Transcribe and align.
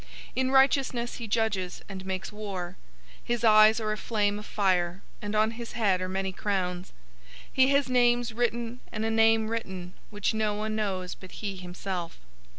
In 0.35 0.49
righteousness 0.49 1.17
he 1.17 1.27
judges 1.27 1.83
and 1.87 2.03
makes 2.07 2.31
war. 2.31 2.75
019:012 3.25 3.25
His 3.25 3.43
eyes 3.43 3.79
are 3.79 3.91
a 3.91 3.97
flame 3.99 4.39
of 4.39 4.47
fire, 4.47 5.03
and 5.21 5.35
on 5.35 5.51
his 5.51 5.73
head 5.73 6.01
are 6.01 6.09
many 6.09 6.31
crowns. 6.31 6.91
He 7.53 7.67
has 7.67 7.87
names 7.87 8.33
written 8.33 8.79
and 8.91 9.05
a 9.05 9.11
name 9.11 9.49
written 9.49 9.93
which 10.09 10.33
no 10.33 10.55
one 10.55 10.75
knows 10.75 11.13
but 11.13 11.33
he 11.33 11.55
himself. 11.55 12.17